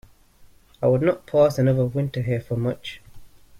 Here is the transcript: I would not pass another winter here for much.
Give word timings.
I 0.81 0.87
would 0.87 1.03
not 1.03 1.27
pass 1.27 1.59
another 1.59 1.85
winter 1.85 2.23
here 2.23 2.41
for 2.41 2.55
much. 2.55 3.01